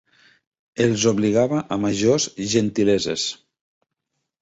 Els 0.85 1.03
obligava 1.11 1.61
a 1.75 1.79
majors 1.85 2.27
gentileses 2.57 3.31